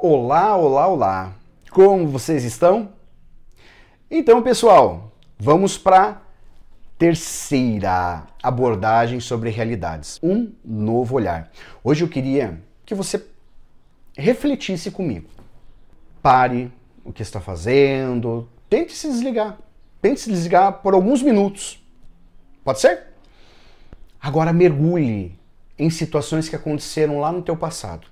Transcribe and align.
Olá, 0.00 0.56
olá, 0.56 0.88
olá. 0.88 1.34
Como 1.70 2.08
vocês 2.08 2.44
estão? 2.44 2.88
Então, 4.10 4.42
pessoal, 4.42 5.12
vamos 5.38 5.76
para 5.76 6.22
terceira 6.96 8.26
abordagem 8.42 9.20
sobre 9.20 9.50
realidades, 9.50 10.18
um 10.22 10.50
novo 10.64 11.16
olhar. 11.16 11.50
Hoje 11.84 12.04
eu 12.04 12.08
queria 12.08 12.58
que 12.86 12.94
você 12.94 13.22
refletisse 14.16 14.90
comigo. 14.90 15.28
Pare 16.22 16.72
o 17.04 17.12
que 17.12 17.20
está 17.20 17.38
fazendo, 17.38 18.48
tente 18.70 18.94
se 18.94 19.08
desligar. 19.08 19.58
Tente 20.00 20.20
se 20.20 20.30
desligar 20.30 20.80
por 20.80 20.94
alguns 20.94 21.22
minutos. 21.22 21.84
Pode 22.64 22.80
ser? 22.80 23.08
Agora 24.18 24.54
mergulhe 24.54 25.38
em 25.78 25.90
situações 25.90 26.48
que 26.48 26.56
aconteceram 26.56 27.20
lá 27.20 27.30
no 27.30 27.42
teu 27.42 27.56
passado. 27.56 28.06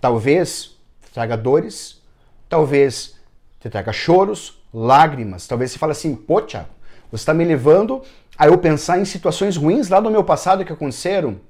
Talvez 0.00 0.76
traga 1.12 1.36
dores, 1.36 2.02
talvez 2.48 3.16
te 3.60 3.68
traga 3.68 3.92
choros, 3.92 4.62
lágrimas. 4.72 5.46
Talvez 5.46 5.72
você 5.72 5.78
fale 5.78 5.92
assim, 5.92 6.14
pô, 6.14 6.40
Thiago, 6.40 6.68
você 7.10 7.22
está 7.22 7.34
me 7.34 7.44
levando 7.44 8.02
a 8.36 8.46
eu 8.46 8.58
pensar 8.58 8.98
em 8.98 9.04
situações 9.04 9.56
ruins 9.56 9.88
lá 9.88 10.00
do 10.00 10.10
meu 10.10 10.22
passado 10.22 10.64
que 10.64 10.72
aconteceram. 10.72 11.40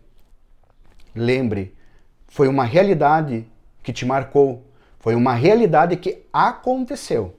Lembre, 1.15 1.77
foi 2.27 2.49
uma 2.49 2.65
realidade 2.65 3.47
que 3.83 3.93
te 3.93 4.07
marcou, 4.07 4.67
foi 4.99 5.15
uma 5.15 5.35
realidade 5.35 5.97
que 5.97 6.25
aconteceu. 6.33 7.37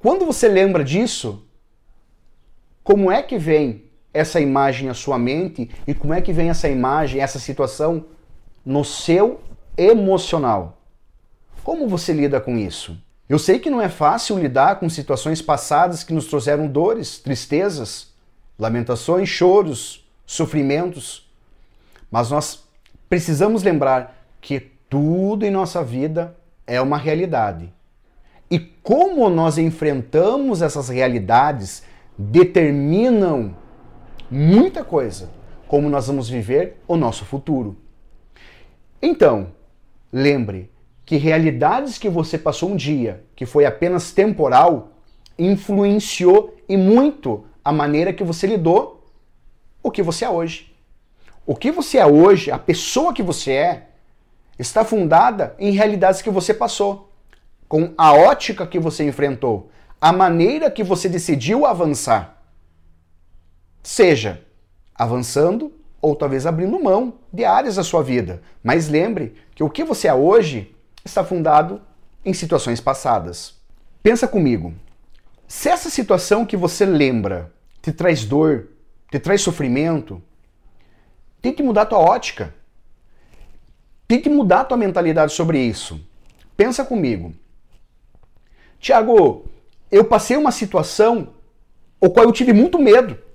Quando 0.00 0.24
você 0.24 0.48
lembra 0.48 0.84
disso, 0.84 1.44
como 2.84 3.10
é 3.10 3.22
que 3.22 3.36
vem 3.38 3.87
essa 4.12 4.40
imagem 4.40 4.88
à 4.88 4.94
sua 4.94 5.18
mente 5.18 5.70
e 5.86 5.94
como 5.94 6.14
é 6.14 6.20
que 6.20 6.32
vem 6.32 6.50
essa 6.50 6.68
imagem, 6.68 7.20
essa 7.20 7.38
situação 7.38 8.06
no 8.64 8.84
seu 8.84 9.40
emocional? 9.76 10.78
Como 11.62 11.88
você 11.88 12.12
lida 12.12 12.40
com 12.40 12.56
isso? 12.56 12.96
Eu 13.28 13.38
sei 13.38 13.58
que 13.58 13.70
não 13.70 13.80
é 13.80 13.88
fácil 13.88 14.38
lidar 14.38 14.80
com 14.80 14.88
situações 14.88 15.42
passadas 15.42 16.02
que 16.02 16.14
nos 16.14 16.26
trouxeram 16.26 16.66
dores, 16.66 17.18
tristezas, 17.18 18.14
lamentações, 18.58 19.28
choros, 19.28 20.08
sofrimentos, 20.24 21.30
mas 22.10 22.30
nós 22.30 22.64
precisamos 23.08 23.62
lembrar 23.62 24.24
que 24.40 24.60
tudo 24.88 25.44
em 25.44 25.50
nossa 25.50 25.84
vida 25.84 26.34
é 26.66 26.80
uma 26.80 26.96
realidade 26.96 27.70
e 28.50 28.58
como 28.58 29.28
nós 29.28 29.58
enfrentamos 29.58 30.62
essas 30.62 30.88
realidades 30.88 31.82
determinam 32.16 33.54
muita 34.30 34.84
coisa, 34.84 35.30
como 35.66 35.88
nós 35.88 36.06
vamos 36.06 36.28
viver 36.28 36.80
o 36.86 36.96
nosso 36.96 37.24
futuro. 37.24 37.76
Então, 39.00 39.48
lembre 40.12 40.70
que 41.04 41.16
realidades 41.16 41.98
que 41.98 42.08
você 42.08 42.36
passou 42.36 42.70
um 42.70 42.76
dia, 42.76 43.24
que 43.34 43.46
foi 43.46 43.64
apenas 43.64 44.12
temporal, 44.12 44.92
influenciou 45.38 46.56
e 46.68 46.76
muito 46.76 47.44
a 47.64 47.72
maneira 47.72 48.12
que 48.12 48.24
você 48.24 48.46
lidou 48.46 49.06
o 49.82 49.90
que 49.90 50.02
você 50.02 50.24
é 50.24 50.30
hoje. 50.30 50.74
O 51.46 51.54
que 51.54 51.70
você 51.70 51.98
é 51.98 52.06
hoje, 52.06 52.50
a 52.50 52.58
pessoa 52.58 53.14
que 53.14 53.22
você 53.22 53.52
é, 53.52 53.86
está 54.58 54.84
fundada 54.84 55.54
em 55.58 55.70
realidades 55.70 56.20
que 56.20 56.30
você 56.30 56.52
passou 56.52 57.10
com 57.68 57.92
a 57.96 58.12
ótica 58.12 58.66
que 58.66 58.78
você 58.78 59.06
enfrentou, 59.06 59.70
a 60.00 60.12
maneira 60.12 60.70
que 60.70 60.82
você 60.82 61.08
decidiu 61.08 61.66
avançar. 61.66 62.37
Seja 63.88 64.44
avançando 64.94 65.72
ou 65.98 66.14
talvez 66.14 66.44
abrindo 66.44 66.78
mão 66.78 67.14
de 67.32 67.42
áreas 67.46 67.76
da 67.76 67.82
sua 67.82 68.02
vida. 68.02 68.42
Mas 68.62 68.86
lembre 68.86 69.34
que 69.54 69.64
o 69.64 69.70
que 69.70 69.82
você 69.82 70.08
é 70.08 70.12
hoje 70.12 70.76
está 71.02 71.24
fundado 71.24 71.80
em 72.22 72.34
situações 72.34 72.82
passadas. 72.82 73.54
Pensa 74.02 74.28
comigo. 74.28 74.74
Se 75.48 75.70
essa 75.70 75.88
situação 75.88 76.44
que 76.44 76.54
você 76.54 76.84
lembra 76.84 77.50
te 77.80 77.90
traz 77.90 78.26
dor, 78.26 78.68
te 79.10 79.18
traz 79.18 79.40
sofrimento, 79.40 80.22
tem 81.40 81.54
que 81.54 81.62
mudar 81.62 81.82
a 81.82 81.86
tua 81.86 81.98
ótica. 81.98 82.54
Tem 84.06 84.20
que 84.20 84.28
mudar 84.28 84.64
tua 84.64 84.76
mentalidade 84.76 85.32
sobre 85.32 85.60
isso. 85.60 85.98
Pensa 86.54 86.84
comigo. 86.84 87.32
Tiago, 88.78 89.46
eu 89.90 90.04
passei 90.04 90.36
uma 90.36 90.52
situação 90.52 91.28
o 91.98 92.10
qual 92.10 92.26
eu 92.26 92.32
tive 92.32 92.52
muito 92.52 92.78
medo. 92.78 93.26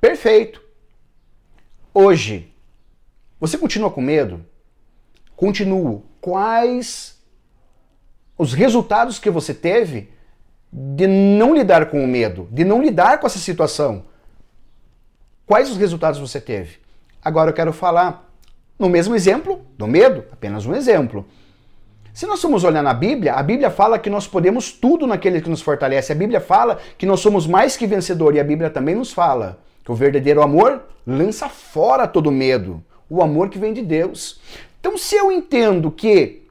Perfeito. 0.00 0.62
Hoje, 1.92 2.52
você 3.40 3.58
continua 3.58 3.90
com 3.90 4.00
medo? 4.00 4.44
Continuo. 5.34 6.04
Quais 6.20 7.20
os 8.36 8.52
resultados 8.52 9.18
que 9.18 9.30
você 9.30 9.52
teve 9.52 10.10
de 10.72 11.06
não 11.06 11.54
lidar 11.54 11.86
com 11.86 12.04
o 12.04 12.06
medo, 12.06 12.48
de 12.52 12.64
não 12.64 12.82
lidar 12.82 13.18
com 13.18 13.26
essa 13.26 13.38
situação? 13.38 14.04
Quais 15.46 15.70
os 15.70 15.76
resultados 15.76 16.20
você 16.20 16.40
teve? 16.40 16.78
Agora 17.24 17.50
eu 17.50 17.54
quero 17.54 17.72
falar 17.72 18.30
no 18.78 18.88
mesmo 18.88 19.16
exemplo 19.16 19.66
do 19.76 19.86
medo, 19.86 20.24
apenas 20.30 20.66
um 20.66 20.74
exemplo. 20.74 21.26
Se 22.12 22.26
nós 22.26 22.40
formos 22.40 22.64
olhar 22.64 22.82
na 22.82 22.94
Bíblia, 22.94 23.34
a 23.34 23.42
Bíblia 23.42 23.70
fala 23.70 23.98
que 23.98 24.10
nós 24.10 24.26
podemos 24.26 24.70
tudo 24.70 25.06
naquele 25.06 25.40
que 25.40 25.50
nos 25.50 25.62
fortalece. 25.62 26.12
A 26.12 26.16
Bíblia 26.16 26.40
fala 26.40 26.78
que 26.96 27.06
nós 27.06 27.20
somos 27.20 27.46
mais 27.46 27.76
que 27.76 27.86
vencedor 27.86 28.34
e 28.34 28.40
a 28.40 28.44
Bíblia 28.44 28.70
também 28.70 28.94
nos 28.94 29.12
fala 29.12 29.58
que 29.88 29.92
o 29.92 29.94
verdadeiro 29.94 30.42
amor 30.42 30.82
lança 31.06 31.48
fora 31.48 32.06
todo 32.06 32.30
medo, 32.30 32.84
o 33.08 33.22
amor 33.22 33.48
que 33.48 33.58
vem 33.58 33.72
de 33.72 33.80
Deus. 33.80 34.38
Então, 34.78 34.98
se 34.98 35.16
eu 35.16 35.32
entendo 35.32 35.90
que 35.90 36.46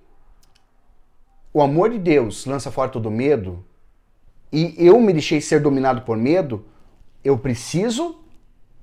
o 1.54 1.62
amor 1.62 1.92
de 1.92 2.00
Deus 2.00 2.48
lança 2.48 2.72
fora 2.72 2.90
todo 2.90 3.12
medo 3.12 3.64
e 4.52 4.74
eu 4.80 5.00
me 5.00 5.14
deixei 5.14 5.40
ser 5.40 5.60
dominado 5.60 6.02
por 6.02 6.18
medo, 6.18 6.66
eu 7.24 7.38
preciso 7.38 8.24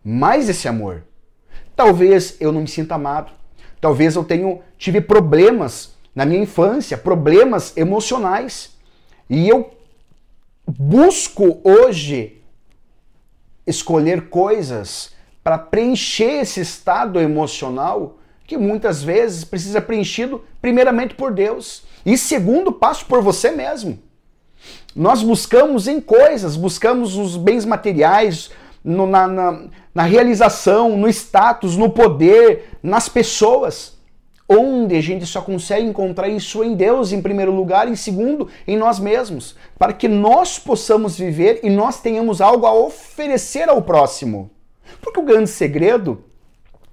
mais 0.05 0.47
desse 0.47 0.69
amor. 0.69 1.03
Talvez 1.75 2.37
eu 2.39 2.53
não 2.53 2.61
me 2.61 2.69
sinta 2.69 2.95
amado. 2.95 3.33
Talvez 3.81 4.15
eu 4.15 4.23
tenho 4.23 4.63
tive 4.79 5.01
problemas 5.01 5.97
na 6.15 6.25
minha 6.25 6.45
infância, 6.45 6.97
problemas 6.97 7.77
emocionais. 7.77 8.79
E 9.29 9.49
eu 9.49 9.77
busco 10.65 11.61
hoje 11.65 12.44
escolher 13.67 14.29
coisas 14.29 15.13
para 15.43 15.59
preencher 15.59 16.41
esse 16.43 16.61
estado 16.61 17.21
emocional 17.21 18.19
que 18.47 18.57
muitas 18.57 19.03
vezes 19.03 19.45
precisa 19.45 19.81
preenchido 19.81 20.43
primeiramente 20.61 21.15
por 21.15 21.33
Deus 21.33 21.85
e 22.05 22.17
segundo 22.19 22.73
passo 22.73 23.07
por 23.07 23.23
você 23.23 23.51
mesmo. 23.51 23.99
Nós 24.95 25.23
buscamos 25.23 25.89
em 25.89 26.01
coisas, 26.01 26.57
buscamos 26.57 27.17
os 27.17 27.37
bens 27.37 27.65
materiais, 27.65 28.51
no, 28.85 29.07
na, 29.07 29.27
na, 29.27 29.63
na 29.95 30.03
realização, 30.03 30.97
no 30.97 31.09
status, 31.09 31.77
no 31.77 31.91
poder, 31.91 32.79
nas 32.83 33.09
pessoas 33.09 33.94
onde 34.49 34.95
a 34.95 35.01
gente 35.01 35.25
só 35.27 35.41
consegue 35.41 35.87
encontrar 35.87 36.29
isso 36.29 36.63
em 36.63 36.75
Deus, 36.75 37.13
em 37.13 37.23
primeiro 37.23 37.53
lugar, 37.53 37.89
em 37.89 37.97
segundo, 37.97 38.49
em 38.67 38.77
nós 38.77 38.99
mesmos, 38.99 39.57
para 39.79 39.93
que 39.93 40.07
nós 40.07 40.59
possamos 40.59 41.19
viver 41.19 41.61
e 41.63 41.71
nós 41.71 42.01
tenhamos 42.01 42.41
algo 42.41 42.67
a 42.67 42.75
oferecer 42.75 43.69
ao 43.69 43.83
próximo. 43.83 44.51
Porque 45.01 45.21
o 45.21 45.25
grande 45.25 45.49
segredo 45.51 46.25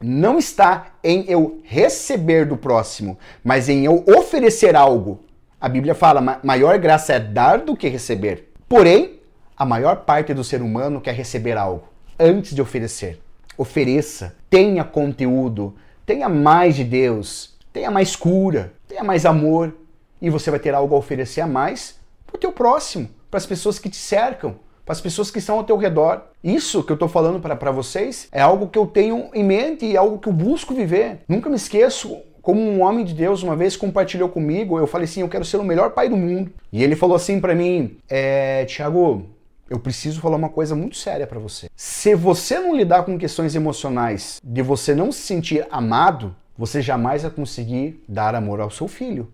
não 0.01 0.39
está 0.39 0.93
em 1.03 1.25
eu 1.27 1.59
receber 1.63 2.45
do 2.45 2.57
próximo, 2.57 3.17
mas 3.43 3.69
em 3.69 3.85
eu 3.85 4.03
oferecer 4.07 4.75
algo. 4.75 5.19
A 5.59 5.69
Bíblia 5.69 5.93
fala: 5.93 6.39
maior 6.43 6.77
graça 6.79 7.13
é 7.13 7.19
dar 7.19 7.59
do 7.59 7.75
que 7.75 7.87
receber. 7.87 8.51
Porém, 8.67 9.19
a 9.55 9.65
maior 9.65 9.97
parte 9.97 10.33
do 10.33 10.43
ser 10.43 10.61
humano 10.61 11.01
quer 11.01 11.13
receber 11.13 11.57
algo 11.57 11.91
antes 12.21 12.53
de 12.53 12.61
oferecer. 12.61 13.19
Ofereça, 13.57 14.35
tenha 14.49 14.83
conteúdo, 14.83 15.75
tenha 16.05 16.27
mais 16.29 16.75
de 16.75 16.83
Deus, 16.83 17.57
tenha 17.71 17.91
mais 17.91 18.15
cura, 18.15 18.73
tenha 18.87 19.03
mais 19.03 19.25
amor 19.25 19.73
e 20.21 20.29
você 20.29 20.51
vai 20.51 20.59
ter 20.59 20.73
algo 20.73 20.95
a 20.95 20.97
oferecer 20.99 21.41
a 21.41 21.47
mais 21.47 21.99
para 22.27 22.35
o 22.35 22.39
teu 22.39 22.51
próximo, 22.51 23.09
para 23.29 23.37
as 23.37 23.45
pessoas 23.45 23.79
que 23.79 23.89
te 23.89 23.97
cercam, 23.97 24.55
para 24.85 24.93
as 24.93 25.01
pessoas 25.01 25.31
que 25.31 25.39
estão 25.39 25.57
ao 25.57 25.63
teu 25.63 25.77
redor. 25.77 26.21
Isso 26.43 26.83
que 26.83 26.91
eu 26.91 26.95
estou 26.95 27.07
falando 27.07 27.39
para 27.39 27.71
vocês 27.71 28.27
é 28.31 28.41
algo 28.41 28.67
que 28.67 28.77
eu 28.77 28.85
tenho 28.85 29.29
em 29.33 29.43
mente 29.43 29.85
e 29.85 29.95
é 29.95 29.97
algo 29.97 30.19
que 30.19 30.27
eu 30.27 30.33
busco 30.33 30.73
viver. 30.73 31.19
Nunca 31.27 31.49
me 31.49 31.55
esqueço 31.55 32.21
como 32.41 32.59
um 32.59 32.81
homem 32.81 33.05
de 33.05 33.13
Deus 33.13 33.43
uma 33.43 33.55
vez 33.55 33.77
compartilhou 33.77 34.27
comigo, 34.27 34.79
eu 34.79 34.87
falei 34.87 35.05
assim, 35.05 35.21
eu 35.21 35.29
quero 35.29 35.45
ser 35.45 35.57
o 35.57 35.63
melhor 35.63 35.91
pai 35.91 36.09
do 36.09 36.17
mundo. 36.17 36.51
E 36.71 36.83
ele 36.83 36.95
falou 36.95 37.15
assim 37.15 37.39
para 37.39 37.53
mim, 37.53 37.97
é, 38.09 38.65
Tiago, 38.65 39.27
eu 39.71 39.79
preciso 39.79 40.21
falar 40.21 40.35
uma 40.35 40.49
coisa 40.49 40.75
muito 40.75 40.97
séria 40.97 41.25
para 41.25 41.39
você. 41.39 41.69
Se 41.75 42.13
você 42.13 42.59
não 42.59 42.75
lidar 42.75 43.03
com 43.03 43.17
questões 43.17 43.55
emocionais 43.55 44.39
de 44.43 44.61
você 44.61 44.93
não 44.93 45.11
se 45.11 45.21
sentir 45.21 45.65
amado, 45.71 46.35
você 46.57 46.81
jamais 46.81 47.23
vai 47.23 47.31
conseguir 47.31 48.03
dar 48.07 48.35
amor 48.35 48.59
ao 48.59 48.69
seu 48.69 48.87
filho. 48.87 49.31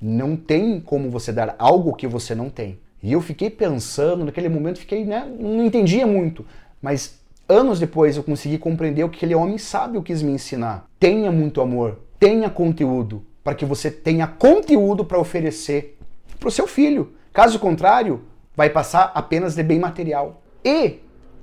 Não 0.00 0.36
tem 0.36 0.80
como 0.80 1.10
você 1.10 1.32
dar 1.32 1.56
algo 1.58 1.96
que 1.96 2.06
você 2.06 2.34
não 2.34 2.50
tem. 2.50 2.78
E 3.02 3.12
eu 3.12 3.20
fiquei 3.20 3.50
pensando, 3.50 4.24
naquele 4.24 4.48
momento 4.48 4.78
fiquei, 4.78 5.04
né, 5.04 5.26
não 5.38 5.64
entendia 5.64 6.06
muito, 6.06 6.44
mas 6.80 7.18
anos 7.48 7.80
depois 7.80 8.16
eu 8.16 8.22
consegui 8.22 8.58
compreender 8.58 9.04
o 9.04 9.08
que 9.08 9.16
aquele 9.16 9.34
homem 9.34 9.58
sábio 9.58 10.02
quis 10.02 10.22
me 10.22 10.32
ensinar. 10.32 10.86
Tenha 11.00 11.32
muito 11.32 11.60
amor 11.60 11.98
tenha 12.18 12.50
conteúdo, 12.50 13.24
para 13.44 13.54
que 13.54 13.64
você 13.64 13.90
tenha 13.90 14.26
conteúdo 14.26 15.04
para 15.04 15.18
oferecer 15.18 15.96
para 16.38 16.48
o 16.48 16.52
seu 16.52 16.66
filho. 16.66 17.12
Caso 17.32 17.58
contrário, 17.58 18.22
vai 18.58 18.68
passar 18.68 19.12
apenas 19.14 19.54
de 19.54 19.62
bem 19.62 19.78
material. 19.78 20.42
E 20.64 20.96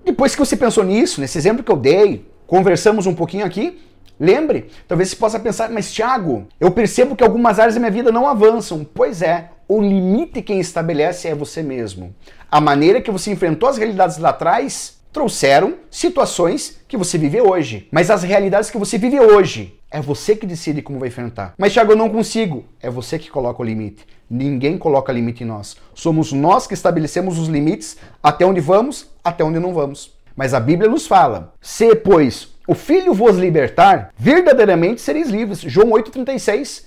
depois 0.04 0.36
que 0.36 0.40
você 0.40 0.58
pensou 0.58 0.84
nisso, 0.84 1.22
nesse 1.22 1.38
exemplo 1.38 1.64
que 1.64 1.72
eu 1.72 1.78
dei, 1.78 2.30
conversamos 2.46 3.08
um 3.08 3.16
pouquinho 3.16 3.46
aqui, 3.46 3.82
lembre, 4.20 4.68
talvez 4.86 5.12
você 5.12 5.16
possa 5.16 5.40
pensar, 5.40 5.70
mas 5.70 5.90
Thiago, 5.90 6.46
eu 6.60 6.70
percebo 6.72 7.16
que 7.16 7.24
algumas 7.24 7.58
áreas 7.58 7.76
da 7.76 7.80
minha 7.80 7.90
vida 7.90 8.12
não 8.12 8.28
avançam. 8.28 8.86
Pois 8.94 9.22
é, 9.22 9.52
o 9.66 9.82
limite 9.82 10.42
quem 10.42 10.60
estabelece 10.60 11.30
é 11.30 11.34
você 11.34 11.64
mesmo. 11.64 12.14
A 12.52 12.60
maneira 12.60 13.00
que 13.00 13.10
você 13.10 13.32
enfrentou 13.32 13.70
as 13.70 13.78
realidades 13.78 14.18
lá 14.18 14.32
atrás 14.32 14.95
trouxeram 15.16 15.76
situações 15.90 16.82
que 16.90 16.98
você 16.98 17.18
vive 17.18 17.40
hoje. 17.40 17.88
Mas 17.90 18.12
as 18.12 18.22
realidades 18.22 18.70
que 18.70 18.78
você 18.78 18.98
vive 18.98 19.18
hoje, 19.18 19.80
é 19.90 20.02
você 20.02 20.36
que 20.36 20.46
decide 20.46 20.82
como 20.82 21.00
vai 21.00 21.08
enfrentar. 21.08 21.54
Mas, 21.58 21.72
Thiago, 21.72 21.94
eu 21.94 21.96
não 21.96 22.10
consigo. 22.10 22.66
É 22.82 22.90
você 22.90 23.18
que 23.18 23.32
coloca 23.32 23.62
o 23.62 23.66
limite. 23.66 24.06
Ninguém 24.30 24.78
coloca 24.78 25.14
limite 25.14 25.42
em 25.42 25.48
nós. 25.48 25.78
Somos 25.94 26.34
nós 26.34 26.68
que 26.68 26.74
estabelecemos 26.74 27.40
os 27.40 27.48
limites 27.48 27.96
até 28.22 28.46
onde 28.46 28.60
vamos, 28.60 29.10
até 29.24 29.42
onde 29.42 29.58
não 29.58 29.74
vamos. 29.74 30.12
Mas 30.36 30.54
a 30.54 30.60
Bíblia 30.60 30.90
nos 30.90 31.08
fala: 31.08 31.54
se, 31.62 31.96
pois, 31.96 32.50
o 32.68 32.76
Filho 32.76 33.14
vos 33.14 33.38
libertar, 33.38 34.14
verdadeiramente 34.18 35.00
sereis 35.00 35.30
livres. 35.30 35.62
João 35.62 35.92
8,36. 35.92 36.84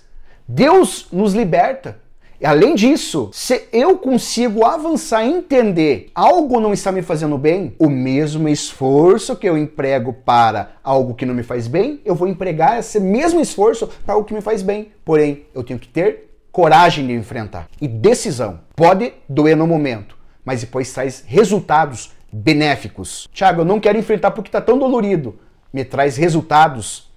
Deus 0.46 1.08
nos 1.10 1.32
liberta. 1.32 1.98
Além 2.42 2.76
disso, 2.76 3.30
se 3.32 3.64
eu 3.72 3.98
consigo 3.98 4.64
avançar 4.64 5.24
e 5.24 5.32
entender 5.32 6.08
algo 6.14 6.60
não 6.60 6.72
está 6.72 6.92
me 6.92 7.02
fazendo 7.02 7.36
bem, 7.36 7.74
o 7.80 7.90
mesmo 7.90 8.48
esforço 8.48 9.34
que 9.34 9.48
eu 9.48 9.58
emprego 9.58 10.12
para 10.12 10.72
algo 10.84 11.14
que 11.14 11.26
não 11.26 11.34
me 11.34 11.42
faz 11.42 11.66
bem, 11.66 12.00
eu 12.04 12.14
vou 12.14 12.28
empregar 12.28 12.78
esse 12.78 13.00
mesmo 13.00 13.40
esforço 13.40 13.88
para 14.04 14.14
algo 14.14 14.24
que 14.24 14.34
me 14.34 14.40
faz 14.40 14.62
bem. 14.62 14.92
Porém, 15.04 15.46
eu 15.52 15.64
tenho 15.64 15.80
que 15.80 15.88
ter 15.88 16.30
coragem 16.52 17.08
de 17.08 17.12
enfrentar 17.12 17.68
e 17.80 17.88
decisão. 17.88 18.60
Pode 18.76 19.14
doer 19.28 19.56
no 19.56 19.66
momento, 19.66 20.16
mas 20.44 20.60
depois 20.60 20.92
traz 20.92 21.24
resultados 21.26 22.12
benéficos. 22.32 23.28
Tiago, 23.32 23.62
eu 23.62 23.64
não 23.64 23.80
quero 23.80 23.98
enfrentar 23.98 24.30
porque 24.30 24.48
está 24.48 24.60
tão 24.60 24.78
dolorido. 24.78 25.40
Me 25.72 25.84
traz 25.84 26.16
resultados 26.16 27.10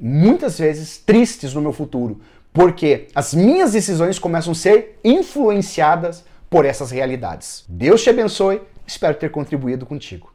muitas 0.00 0.58
vezes 0.58 0.96
tristes 0.96 1.52
no 1.52 1.60
meu 1.60 1.72
futuro 1.72 2.20
porque 2.52 3.08
as 3.14 3.32
minhas 3.32 3.72
decisões 3.72 4.18
começam 4.18 4.52
a 4.52 4.54
ser 4.54 4.98
influenciadas 5.02 6.24
por 6.50 6.64
essas 6.64 6.90
realidades. 6.90 7.64
Deus 7.68 8.02
te 8.02 8.10
abençoe, 8.10 8.60
espero 8.86 9.14
ter 9.14 9.30
contribuído 9.30 9.86
contigo. 9.86 10.32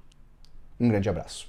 Um 0.80 0.90
grande 0.90 1.10
abraço. 1.10 1.48